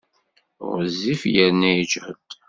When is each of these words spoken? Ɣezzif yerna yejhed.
Ɣezzif 0.77 1.21
yerna 1.33 1.71
yejhed. 1.77 2.27